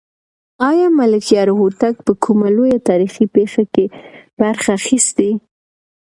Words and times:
آیا 0.69 0.87
ملکیار 0.99 1.49
هوتک 1.59 1.95
په 2.05 2.11
کومه 2.23 2.47
لویه 2.55 2.79
تاریخي 2.89 3.25
پېښه 3.35 3.63
کې 3.73 3.85
برخه 4.39 4.69
اخیستې؟ 4.79 5.29